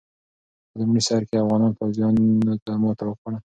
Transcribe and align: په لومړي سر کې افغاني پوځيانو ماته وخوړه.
په 0.69 0.75
لومړي 0.79 1.01
سر 1.07 1.21
کې 1.29 1.35
افغاني 1.41 1.69
پوځيانو 1.79 2.21
ماته 2.83 3.03
وخوړه. 3.07 3.37